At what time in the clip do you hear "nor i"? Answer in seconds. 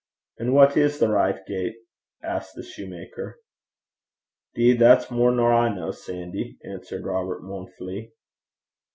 5.29-5.69